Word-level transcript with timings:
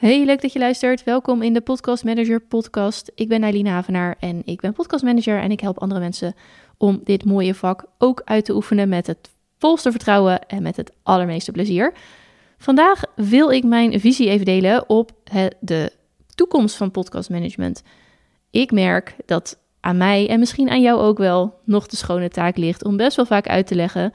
Hey, 0.00 0.24
leuk 0.24 0.40
dat 0.40 0.52
je 0.52 0.58
luistert. 0.58 1.04
Welkom 1.04 1.42
in 1.42 1.52
de 1.52 1.60
Podcast 1.60 2.04
Manager 2.04 2.40
podcast. 2.40 3.12
Ik 3.14 3.28
ben 3.28 3.42
Eileen 3.42 3.66
Havenaar 3.66 4.16
en 4.20 4.42
ik 4.44 4.60
ben 4.60 4.72
podcast 4.72 5.04
manager 5.04 5.40
en 5.40 5.50
ik 5.50 5.60
help 5.60 5.78
andere 5.78 6.00
mensen 6.00 6.34
om 6.76 7.00
dit 7.04 7.24
mooie 7.24 7.54
vak 7.54 7.84
ook 7.98 8.22
uit 8.24 8.44
te 8.44 8.54
oefenen 8.54 8.88
met 8.88 9.06
het 9.06 9.30
volste 9.58 9.90
vertrouwen 9.90 10.46
en 10.46 10.62
met 10.62 10.76
het 10.76 10.92
allermeeste 11.02 11.52
plezier. 11.52 11.92
Vandaag 12.58 13.02
wil 13.16 13.50
ik 13.50 13.64
mijn 13.64 14.00
visie 14.00 14.28
even 14.28 14.44
delen 14.44 14.88
op 14.88 15.12
de 15.60 15.92
toekomst 16.34 16.76
van 16.76 16.90
podcast 16.90 17.30
management. 17.30 17.82
Ik 18.50 18.70
merk 18.72 19.16
dat 19.26 19.58
aan 19.80 19.96
mij 19.96 20.28
en 20.28 20.38
misschien 20.38 20.70
aan 20.70 20.82
jou 20.82 21.00
ook 21.00 21.18
wel 21.18 21.60
nog 21.64 21.86
de 21.86 21.96
schone 21.96 22.28
taak 22.28 22.56
ligt 22.56 22.84
om 22.84 22.96
best 22.96 23.16
wel 23.16 23.26
vaak 23.26 23.48
uit 23.48 23.66
te 23.66 23.74
leggen 23.74 24.12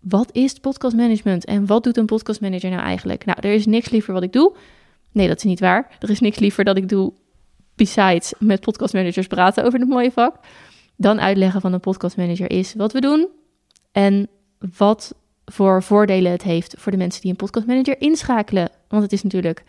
wat 0.00 0.28
is 0.32 0.52
podcast 0.52 0.96
management 0.96 1.44
en 1.44 1.66
wat 1.66 1.84
doet 1.84 1.96
een 1.96 2.06
podcast 2.06 2.40
manager 2.40 2.70
nou 2.70 2.82
eigenlijk? 2.82 3.24
Nou, 3.24 3.38
er 3.40 3.52
is 3.52 3.66
niks 3.66 3.90
liever 3.90 4.12
wat 4.12 4.22
ik 4.22 4.32
doe 4.32 4.54
Nee, 5.14 5.28
dat 5.28 5.36
is 5.36 5.42
niet 5.42 5.60
waar. 5.60 5.96
Er 5.98 6.10
is 6.10 6.20
niks 6.20 6.38
liever 6.38 6.64
dat 6.64 6.76
ik 6.76 6.88
doe 6.88 7.12
besides 7.74 8.32
met 8.38 8.60
podcastmanagers 8.60 9.26
praten 9.26 9.64
over 9.64 9.78
het 9.78 9.88
mooie 9.88 10.10
vak. 10.10 10.36
Dan 10.96 11.20
uitleggen 11.20 11.60
van 11.60 11.72
een 11.72 11.80
podcastmanager 11.80 12.50
is 12.50 12.74
wat 12.74 12.92
we 12.92 13.00
doen 13.00 13.28
en 13.92 14.28
wat 14.76 15.14
voor 15.44 15.82
voordelen 15.82 16.32
het 16.32 16.42
heeft 16.42 16.74
voor 16.78 16.92
de 16.92 16.98
mensen 16.98 17.20
die 17.20 17.30
een 17.30 17.36
podcastmanager 17.36 18.00
inschakelen. 18.00 18.70
Want 18.88 19.02
het 19.02 19.12
is 19.12 19.22
natuurlijk 19.22 19.64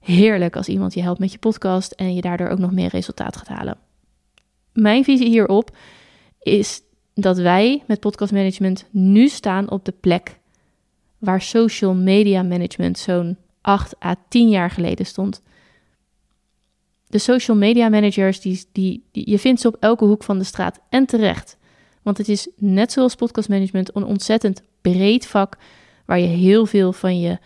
heerlijk 0.00 0.56
als 0.56 0.68
iemand 0.68 0.94
je 0.94 1.02
helpt 1.02 1.20
met 1.20 1.32
je 1.32 1.38
podcast 1.38 1.92
en 1.92 2.14
je 2.14 2.20
daardoor 2.20 2.48
ook 2.48 2.58
nog 2.58 2.72
meer 2.72 2.88
resultaat 2.88 3.36
gaat 3.36 3.48
halen. 3.48 3.78
Mijn 4.72 5.04
visie 5.04 5.28
hierop 5.28 5.76
is 6.42 6.82
dat 7.14 7.38
wij 7.38 7.82
met 7.86 8.00
podcastmanagement 8.00 8.86
nu 8.90 9.28
staan 9.28 9.70
op 9.70 9.84
de 9.84 9.94
plek 10.00 10.38
waar 11.18 11.42
social 11.42 11.94
media 11.94 12.42
management 12.42 12.98
zo'n 12.98 13.36
8 13.60 13.94
à 14.04 14.14
10 14.28 14.48
jaar 14.48 14.70
geleden 14.70 15.06
stond. 15.06 15.42
De 17.06 17.18
social 17.18 17.56
media 17.56 17.88
managers, 17.88 18.40
die, 18.40 18.64
die, 18.72 19.08
die, 19.12 19.30
je 19.30 19.38
vindt 19.38 19.60
ze 19.60 19.68
op 19.68 19.76
elke 19.80 20.04
hoek 20.04 20.22
van 20.22 20.38
de 20.38 20.44
straat 20.44 20.80
en 20.88 21.06
terecht. 21.06 21.56
Want 22.02 22.18
het 22.18 22.28
is 22.28 22.48
net 22.56 22.92
zoals 22.92 23.14
podcast 23.14 23.48
management 23.48 23.96
een 23.96 24.04
ontzettend 24.04 24.62
breed 24.80 25.26
vak 25.26 25.56
waar 26.04 26.18
je 26.18 26.26
heel 26.26 26.66
veel 26.66 26.92
van 26.92 27.20
je 27.20 27.38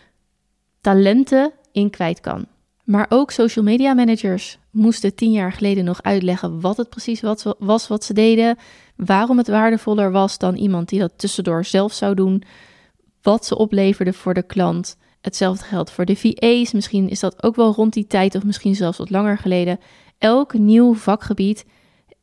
talenten 0.81 1.51
in 1.71 1.89
kwijt 1.89 2.19
kan. 2.19 2.45
Maar 2.83 3.05
ook 3.09 3.31
social 3.31 3.65
media 3.65 3.93
managers 3.93 4.59
moesten 4.71 5.15
tien 5.15 5.31
jaar 5.31 5.51
geleden 5.51 5.85
nog 5.85 6.03
uitleggen 6.03 6.61
wat 6.61 6.77
het 6.77 6.89
precies 6.89 7.21
was 7.59 7.87
wat 7.87 8.03
ze 8.03 8.13
deden, 8.13 8.57
waarom 8.95 9.37
het 9.37 9.47
waardevoller 9.47 10.11
was 10.11 10.37
dan 10.37 10.55
iemand 10.55 10.89
die 10.89 10.99
dat 10.99 11.13
tussendoor 11.15 11.65
zelf 11.65 11.93
zou 11.93 12.15
doen, 12.15 12.43
wat 13.21 13.45
ze 13.45 13.57
opleverde 13.57 14.13
voor 14.13 14.33
de 14.33 14.43
klant, 14.43 14.97
Hetzelfde 15.25 15.65
geldt 15.65 15.91
voor 15.91 16.05
de 16.05 16.15
VA's. 16.15 16.71
Misschien 16.71 17.09
is 17.09 17.19
dat 17.19 17.43
ook 17.43 17.55
wel 17.55 17.73
rond 17.73 17.93
die 17.93 18.07
tijd 18.07 18.35
of 18.35 18.43
misschien 18.43 18.75
zelfs 18.75 18.97
wat 18.97 19.09
langer 19.09 19.37
geleden. 19.37 19.79
Elk 20.17 20.53
nieuw 20.53 20.93
vakgebied 20.93 21.65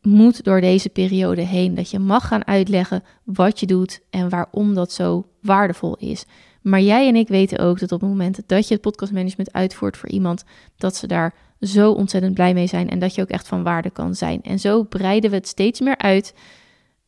moet 0.03 0.45
door 0.45 0.61
deze 0.61 0.89
periode 0.89 1.41
heen. 1.41 1.75
Dat 1.75 1.91
je 1.91 1.99
mag 1.99 2.27
gaan 2.27 2.47
uitleggen 2.47 3.03
wat 3.25 3.61
je 3.61 3.67
doet 3.67 4.01
en 4.11 4.29
waarom 4.29 4.75
dat 4.75 4.93
zo 4.93 5.27
waardevol 5.41 5.97
is. 5.97 6.25
Maar 6.61 6.81
jij 6.81 7.09
en 7.09 7.17
ik 7.17 7.29
weten 7.29 7.59
ook 7.59 7.79
dat 7.79 7.93
op 7.93 8.01
het 8.01 8.09
moment 8.09 8.41
dat 8.47 8.69
je 8.69 8.75
het 8.75 8.83
podcastmanagement 8.83 9.53
uitvoert 9.53 9.97
voor 9.97 10.09
iemand, 10.09 10.45
dat 10.77 10.97
ze 10.97 11.07
daar 11.07 11.35
zo 11.61 11.93
ontzettend 11.93 12.35
blij 12.35 12.55
mee 12.55 12.67
zijn 12.67 12.91
en 12.91 12.99
dat 12.99 13.15
je 13.15 13.23
ook 13.23 13.29
echt 13.29 13.49
van 13.49 13.63
waarde 13.63 13.91
kan 13.91 14.15
zijn. 14.15 14.43
En 14.43 14.59
zo 14.59 14.83
breiden 14.83 15.31
we 15.31 15.37
het 15.37 15.49
steeds 15.49 15.81
meer 15.81 15.99
uit 15.99 16.35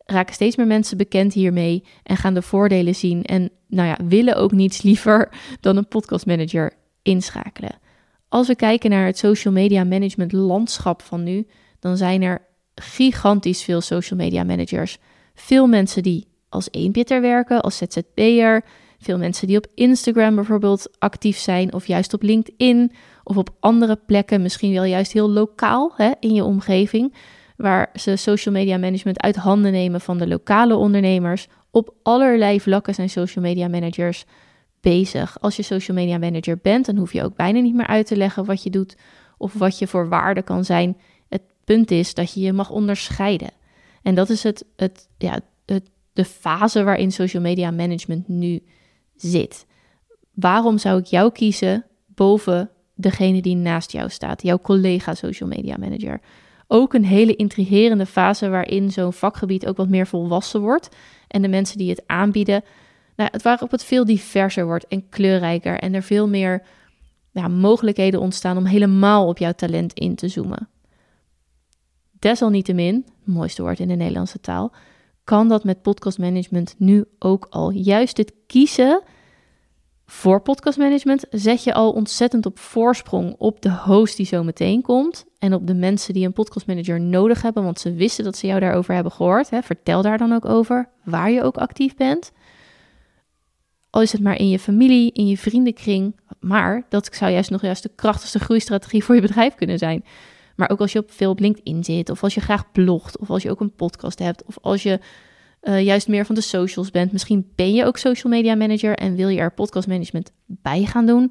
raken 0.05 0.35
steeds 0.35 0.57
meer 0.57 0.67
mensen 0.67 0.97
bekend 0.97 1.33
hiermee 1.33 1.85
en 2.03 2.17
gaan 2.17 2.35
de 2.35 2.43
voordelen 2.43 2.95
zien. 2.95 3.23
En 3.23 3.51
nou 3.69 3.89
ja, 3.89 3.99
willen 4.09 4.37
ook 4.37 4.53
niets 4.53 4.83
liever 4.83 5.29
dan 5.61 5.77
een 5.77 5.89
podcastmanager 5.89 6.73
inschakelen. 7.03 7.79
Als 8.29 8.47
we 8.47 8.57
kijken 8.57 8.91
naar 8.91 9.07
het 9.07 9.19
social 9.19 9.55
media 9.55 9.85
management 9.85 10.33
landschap 10.33 11.03
van 11.03 11.23
nu, 11.23 11.47
dan 11.79 11.97
zijn 11.97 12.23
er 12.23 12.47
gigantisch 12.75 13.63
veel 13.63 13.81
social 13.81 14.19
media 14.19 14.45
managers. 14.45 14.99
Veel 15.35 15.67
mensen 15.67 16.03
die 16.03 16.27
als 16.49 16.69
eenpitter 16.71 17.21
werken, 17.21 17.61
als 17.61 17.77
ZZP'er. 17.77 18.65
Veel 18.99 19.19
mensen 19.19 19.47
die 19.47 19.57
op 19.57 19.67
Instagram 19.75 20.35
bijvoorbeeld 20.35 20.91
actief 20.99 21.39
zijn, 21.39 21.73
of 21.73 21.87
juist 21.87 22.15
op 22.15 22.23
LinkedIn, 22.23 22.93
of 23.25 23.37
op 23.37 23.55
andere 23.61 23.99
plekken, 24.07 24.43
misschien 24.43 24.73
wel 24.73 24.85
juist 24.85 25.13
heel 25.13 25.31
lokaal 25.31 25.93
hè, 25.97 26.11
in 26.21 26.35
je 26.35 26.45
omgeving 26.45 27.15
waar 27.57 27.91
ze 27.95 28.17
social 28.17 28.55
media 28.55 28.79
management 28.79 29.21
uit 29.21 29.37
handen 29.37 29.73
nemen 29.73 30.01
van 30.01 30.19
de 30.19 30.27
lokale 30.27 30.77
ondernemers. 30.77 31.47
Op 31.71 31.95
allerlei 32.03 32.61
vlakken 32.61 32.95
zijn 32.95 33.11
social 33.11 33.45
media 33.45 33.69
managers 33.69 34.25
bezig. 34.81 35.41
Als 35.41 35.57
je 35.57 35.63
social 35.63 35.97
media 35.97 36.19
manager 36.19 36.59
bent, 36.63 36.87
dan 36.87 36.97
hoef 36.97 37.13
je 37.13 37.23
ook 37.23 37.37
bijna 37.37 37.61
niet 37.61 37.75
meer 37.75 37.87
uit 37.87 38.07
te 38.07 38.17
leggen 38.17 38.45
wat 38.45 38.63
je 38.63 38.71
doet 38.71 38.97
of 39.39 39.53
wat 39.53 39.79
je 39.79 39.87
voor 39.87 40.09
waarde 40.09 40.43
kan 40.43 40.65
zijn. 40.65 40.97
Het 41.29 41.43
punt 41.65 41.91
is 41.91 42.15
dat 42.15 42.35
je 42.35 42.41
je 42.41 42.53
mag 42.53 42.71
onderscheiden. 42.71 43.51
En 44.03 44.15
dat 44.15 44.31
is 44.31 44.43
het, 44.43 44.65
het, 44.77 45.09
ja, 45.19 45.41
het, 45.67 45.91
de 46.13 46.25
fase 46.25 46.83
waarin 46.83 47.13
social 47.13 47.43
media 47.43 47.71
management 47.71 48.29
nu 48.29 48.63
zit. 49.17 49.67
Waarom 50.35 50.79
zou 50.79 51.01
ik 51.01 51.07
jou 51.07 51.33
kiezen 51.33 51.85
boven 52.07 52.71
degene 52.95 53.43
die 53.43 53.57
naast 53.57 53.93
jou 53.93 54.11
staat, 54.11 54.43
jouw 54.43 54.59
collega 54.59 55.15
social 55.15 55.49
media 55.49 55.77
manager? 55.77 56.21
Ook 56.67 56.95
een 56.95 57.05
hele 57.05 57.37
intrigerende 57.37 58.07
fase 58.07 58.49
waarin 58.49 58.91
zo'n 58.91 59.13
vakgebied 59.13 59.67
ook 59.67 59.77
wat 59.77 59.89
meer 59.89 60.07
volwassen 60.07 60.61
wordt. 60.61 60.89
En 61.29 61.43
de 61.43 61.49
mensen 61.49 61.79
die 61.79 61.91
het 61.91 62.03
aanbieden, 62.07 62.65
nou, 63.17 63.29
het 63.33 63.43
waarop 63.43 63.71
het 63.71 63.85
veel 63.85 64.05
diverser 64.05 64.67
wordt 64.67 64.87
en 64.87 65.09
kleurrijker. 65.09 65.79
En 65.79 65.95
er 65.95 66.03
veel 66.03 66.29
meer 66.29 66.63
ja, 67.31 67.49
mogelijkheden 67.49 68.21
ontstaan 68.21 68.57
om 68.57 68.65
helemaal 68.65 69.27
op 69.29 69.39
jouw 69.39 69.53
talent 69.53 69.93
in 69.93 70.15
te 70.15 70.29
zoomen. 70.29 70.69
Desalniettemin, 72.19 73.07
mooiste 73.25 73.63
woord 73.63 73.81
in 73.81 73.89
de 73.89 73.95
Nederlandse 73.95 74.41
taal, 74.41 74.73
kan 75.25 75.49
dat 75.49 75.65
met 75.65 75.83
podcast 75.83 76.19
management 76.19 76.75
nu 76.79 77.05
ook 77.19 77.47
al. 77.51 77.71
Juist 77.71 78.17
het 78.17 78.33
kiezen 78.47 79.03
voor 80.07 80.41
podcastmanagement 80.41 81.25
zet 81.31 81.65
je 81.65 81.75
al 81.75 81.93
ontzettend 81.93 82.47
op 82.47 82.59
voorsprong 82.59 83.35
op 83.39 83.63
de 83.63 83.73
host 83.73 84.17
die 84.17 84.27
zo 84.27 84.43
meteen 84.43 84.83
komt. 84.83 85.25
En 85.39 85.55
op 85.55 85.67
de 85.67 85.75
mensen 85.75 86.15
die 86.15 86.27
een 86.27 86.33
podcastmanager 86.33 87.01
nodig 87.01 87.43
hebben, 87.43 87.65
want 87.65 87.81
ze 87.81 87.95
wisten 87.95 88.25
dat 88.25 88.37
ze 88.37 88.47
jou 88.47 88.61
daarover 88.61 88.95
hebben 88.95 89.13
gehoord. 89.13 89.51
Hè. 89.51 89.63
Vertel 89.63 90.03
daar 90.03 90.19
dan 90.19 90.33
ook 90.33 90.45
over, 90.45 90.89
waar 91.05 91.31
je 91.31 91.43
ook 91.43 91.57
actief 91.57 91.97
bent. 91.97 92.33
Al 93.91 94.03
is 94.03 94.13
het 94.13 94.21
maar 94.21 94.39
in 94.39 94.49
je 94.49 94.59
familie, 94.59 95.13
in 95.13 95.27
je 95.27 95.39
vriendenkring. 95.39 96.21
Maar 96.41 96.87
dat 96.89 97.09
zou 97.13 97.33
juist 97.33 97.51
nog 97.51 97.63
juist 97.63 97.83
de 97.83 97.91
krachtigste 97.95 98.39
groeistrategie 98.39 99.05
voor 99.05 99.15
je 99.15 99.21
bedrijf 99.21 99.55
kunnen 99.55 99.79
zijn. 99.79 100.05
Maar 100.57 100.71
ook 100.71 100.81
als 100.81 100.93
je 100.93 100.99
op 100.99 101.11
veel 101.11 101.31
op 101.31 101.39
LinkedIn 101.39 101.85
zit, 101.85 102.11
of 102.11 102.23
als 102.23 102.35
je 102.35 102.41
graag 102.41 102.73
blogt, 102.73 103.19
of 103.19 103.31
als 103.31 103.43
je 103.43 103.51
ook 103.51 103.61
een 103.61 103.75
podcast 103.75 104.19
hebt, 104.19 104.45
of 104.45 104.59
als 104.61 104.83
je 104.83 105.01
uh, 105.65 105.83
juist 105.83 106.09
meer 106.09 106.27
van 106.27 106.35
de 106.35 106.41
socials 106.41 106.91
bent. 106.91 107.13
Misschien 107.13 107.53
ben 107.55 107.75
je 107.75 107.85
ook 107.85 107.97
social 107.97 108.33
media 108.33 108.55
manager 108.55 108.95
en 108.97 109.15
wil 109.15 109.29
je 109.29 109.41
er 109.41 109.53
podcast 109.53 109.89
management 109.89 110.33
bij 110.47 110.85
gaan 110.85 111.07
doen. 111.07 111.31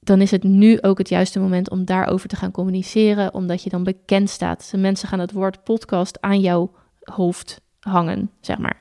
Dan 0.00 0.20
is 0.20 0.30
het 0.30 0.42
nu 0.42 0.80
ook 0.80 0.98
het 0.98 1.08
juiste 1.08 1.40
moment 1.40 1.70
om 1.70 1.84
daarover 1.84 2.28
te 2.28 2.36
gaan 2.36 2.50
communiceren, 2.50 3.34
omdat 3.34 3.62
je 3.62 3.70
dan 3.70 3.84
bekend 3.84 4.30
staat. 4.30 4.72
Mensen 4.76 5.08
gaan 5.08 5.18
het 5.18 5.32
woord 5.32 5.64
podcast 5.64 6.20
aan 6.20 6.40
jouw 6.40 6.74
hoofd 7.00 7.60
hangen, 7.80 8.30
zeg 8.40 8.58
maar. 8.58 8.78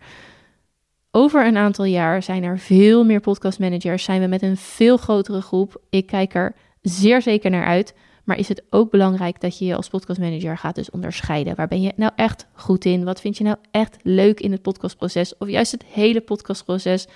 Over 1.12 1.46
een 1.46 1.58
aantal 1.58 1.86
jaar 1.86 2.24
zijn 2.24 2.44
er 2.44 2.60
veel 2.60 3.04
meer 3.04 3.20
podcast 3.20 3.60
managers, 3.60 4.04
zijn 4.04 4.22
we 4.22 4.28
met 4.28 4.42
een 4.42 4.58
veel 4.58 4.98
grotere 4.98 5.42
groep. 5.42 5.82
Ik 5.90 6.06
kijk 6.06 6.34
er 6.34 6.56
zeer 6.82 7.22
zeker 7.22 7.50
naar 7.50 7.66
uit. 7.66 7.96
Maar 8.24 8.38
is 8.38 8.48
het 8.48 8.64
ook 8.70 8.92
belangrijk 8.92 9.42
dat 9.42 9.58
je 9.58 9.66
je 9.66 9.76
als 9.76 9.88
podcastmanager 9.88 10.58
gaat 10.58 10.76
dus 10.76 10.90
onderscheiden? 10.90 11.56
Waar 11.56 11.68
ben 11.68 11.82
je 11.82 11.94
nou 11.96 12.12
echt 12.16 12.48
goed 12.54 12.86
in? 12.86 13.04
Wat 13.04 13.22
vind 13.22 13.38
je 13.38 13.44
nou 13.44 13.58
echt 13.72 13.98
leuk 14.02 14.40
in 14.40 14.52
het 14.52 14.62
podcastproces? 14.62 15.38
Of 15.38 15.50
juist 15.50 15.72
het 15.72 15.84
hele 15.84 16.22
podcastproces? 16.22 17.08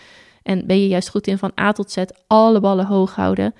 En 0.43 0.67
ben 0.67 0.81
je 0.81 0.87
juist 0.87 1.09
goed 1.09 1.27
in 1.27 1.37
van 1.37 1.51
A 1.59 1.71
tot 1.71 1.91
Z 1.91 2.03
alle 2.27 2.59
ballen 2.59 2.85
hoog 2.85 3.15
houden? 3.15 3.53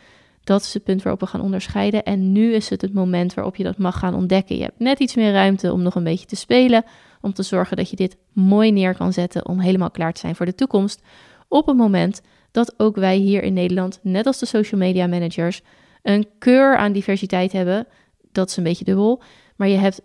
Dat 0.43 0.61
is 0.61 0.73
het 0.73 0.83
punt 0.83 1.01
waarop 1.01 1.21
we 1.21 1.27
gaan 1.27 1.41
onderscheiden. 1.41 2.03
En 2.03 2.31
nu 2.31 2.53
is 2.53 2.69
het 2.69 2.81
het 2.81 2.93
moment 2.93 3.33
waarop 3.33 3.55
je 3.55 3.63
dat 3.63 3.77
mag 3.77 3.99
gaan 3.99 4.15
ontdekken. 4.15 4.55
Je 4.55 4.63
hebt 4.63 4.79
net 4.79 4.99
iets 4.99 5.15
meer 5.15 5.31
ruimte 5.31 5.71
om 5.71 5.81
nog 5.81 5.95
een 5.95 6.03
beetje 6.03 6.25
te 6.25 6.35
spelen. 6.35 6.83
Om 7.21 7.33
te 7.33 7.43
zorgen 7.43 7.77
dat 7.77 7.89
je 7.89 7.95
dit 7.95 8.17
mooi 8.33 8.71
neer 8.71 8.95
kan 8.95 9.13
zetten. 9.13 9.47
Om 9.47 9.59
helemaal 9.59 9.91
klaar 9.91 10.13
te 10.13 10.19
zijn 10.19 10.35
voor 10.35 10.45
de 10.45 10.55
toekomst. 10.55 11.01
Op 11.47 11.67
het 11.67 11.77
moment 11.77 12.21
dat 12.51 12.73
ook 12.77 12.95
wij 12.95 13.15
hier 13.15 13.43
in 13.43 13.53
Nederland, 13.53 13.99
net 14.01 14.25
als 14.25 14.39
de 14.39 14.45
social 14.45 14.81
media 14.81 15.07
managers, 15.07 15.61
een 16.05 16.27
keur 16.39 16.77
aan 16.77 16.91
diversiteit 16.91 17.51
hebben. 17.51 17.87
Dat 18.31 18.49
is 18.49 18.57
een 18.57 18.63
beetje 18.63 18.85
dubbel. 18.85 19.21
Maar 19.55 19.67
je 19.67 19.77
hebt 19.77 20.01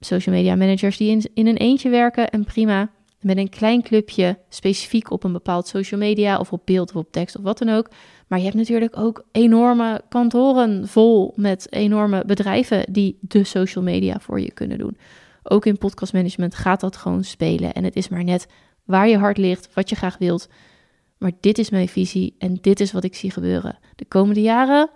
social 0.00 0.34
media 0.34 0.56
managers 0.56 0.96
die 0.96 1.10
in, 1.10 1.30
in 1.34 1.46
een 1.46 1.56
eentje 1.56 1.88
werken 1.88 2.30
en 2.30 2.44
prima 2.44 2.90
met 3.20 3.36
een 3.36 3.48
klein 3.48 3.82
clubje 3.82 4.38
specifiek 4.48 5.10
op 5.10 5.24
een 5.24 5.32
bepaald 5.32 5.66
social 5.66 6.00
media 6.00 6.38
of 6.38 6.52
op 6.52 6.62
beeld 6.64 6.90
of 6.90 6.96
op 6.96 7.12
tekst 7.12 7.36
of 7.36 7.42
wat 7.42 7.58
dan 7.58 7.68
ook. 7.68 7.90
Maar 8.26 8.38
je 8.38 8.44
hebt 8.44 8.56
natuurlijk 8.56 8.98
ook 8.98 9.24
enorme 9.32 10.02
kantoren 10.08 10.88
vol 10.88 11.32
met 11.36 11.72
enorme 11.72 12.24
bedrijven 12.26 12.92
die 12.92 13.18
de 13.20 13.44
social 13.44 13.84
media 13.84 14.20
voor 14.20 14.40
je 14.40 14.52
kunnen 14.52 14.78
doen. 14.78 14.96
Ook 15.42 15.66
in 15.66 15.78
podcastmanagement 15.78 16.54
gaat 16.54 16.80
dat 16.80 16.96
gewoon 16.96 17.24
spelen. 17.24 17.72
En 17.72 17.84
het 17.84 17.96
is 17.96 18.08
maar 18.08 18.24
net 18.24 18.46
waar 18.84 19.08
je 19.08 19.18
hart 19.18 19.38
ligt, 19.38 19.74
wat 19.74 19.88
je 19.88 19.96
graag 19.96 20.18
wilt. 20.18 20.48
Maar 21.18 21.32
dit 21.40 21.58
is 21.58 21.70
mijn 21.70 21.88
visie 21.88 22.34
en 22.38 22.58
dit 22.60 22.80
is 22.80 22.92
wat 22.92 23.04
ik 23.04 23.14
zie 23.14 23.30
gebeuren. 23.30 23.78
De 23.96 24.04
komende 24.04 24.40
jaren 24.40 24.90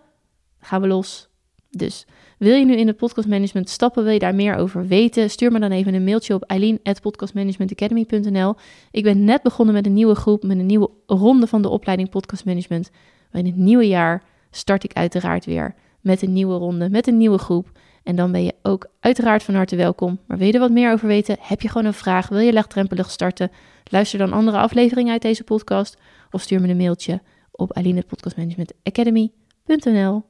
gaan 0.61 0.81
we 0.81 0.87
los. 0.87 1.29
Dus 1.71 2.07
wil 2.39 2.55
je 2.55 2.65
nu 2.65 2.77
in 2.77 2.87
het 2.87 2.97
podcastmanagement 2.97 3.69
stappen, 3.69 4.05
wil 4.05 4.13
je 4.13 4.19
daar 4.19 4.35
meer 4.35 4.55
over 4.55 4.87
weten? 4.87 5.31
Stuur 5.31 5.53
me 5.53 5.59
dan 5.59 5.71
even 5.71 5.95
een 5.95 6.05
mailtje 6.05 6.35
op 6.35 6.43
eileen.podcastmanagementacademy.nl 6.43 8.55
Ik 8.91 9.03
ben 9.03 9.25
net 9.25 9.43
begonnen 9.43 9.75
met 9.75 9.87
een 9.87 9.95
nieuwe 9.95 10.15
groep, 10.15 10.43
met 10.43 10.59
een 10.59 10.67
nieuwe 10.67 10.91
ronde 11.07 11.47
van 11.47 11.63
de 11.63 11.69
opleiding 11.69 12.11
Podcast 12.11 12.45
Management. 12.45 12.91
Maar 13.31 13.41
in 13.41 13.47
het 13.47 13.57
nieuwe 13.57 13.89
jaar 13.89 14.23
start 14.51 14.85
ik 14.85 14.93
uiteraard 14.93 15.45
weer 15.45 15.75
met 16.01 16.23
een 16.23 16.33
nieuwe 16.33 16.57
ronde, 16.57 16.91
met 16.91 17.07
een 17.07 17.17
nieuwe 17.17 17.39
groep. 17.39 17.79
En 18.03 18.17
dan 18.17 18.33
ben 18.33 18.43
je 18.43 18.55
ook 18.63 18.91
uiteraard 19.01 19.43
van 19.43 19.55
harte 19.55 19.77
welkom. 19.77 20.19
Maar 20.27 20.39
wil 20.39 20.47
je 20.47 20.53
er 20.53 20.61
wat 20.61 20.71
meer 20.71 20.93
over 20.93 21.07
weten? 21.07 21.37
Heb 21.41 21.61
je 21.61 21.69
gewoon 21.69 21.87
een 21.87 21.95
vraag? 21.95 22.29
Wil 22.29 22.39
je 22.39 22.53
legdrempelig 22.53 23.11
starten? 23.11 23.51
Luister 23.85 24.19
dan 24.19 24.33
andere 24.33 24.59
afleveringen 24.59 25.13
uit 25.13 25.23
deze 25.23 25.45
podcast 25.45 25.97
of 26.31 26.41
stuur 26.41 26.61
me 26.61 26.69
een 26.69 26.77
mailtje 26.77 27.21
op 27.51 27.73
alinepodcastmanagementacademy.nl 27.73 30.30